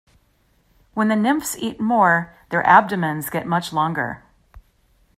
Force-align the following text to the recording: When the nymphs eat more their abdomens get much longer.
When 0.95 1.09
the 1.09 1.15
nymphs 1.15 1.55
eat 1.59 1.79
more 1.79 2.33
their 2.49 2.65
abdomens 2.65 3.29
get 3.29 3.45
much 3.45 3.71
longer. 3.71 4.23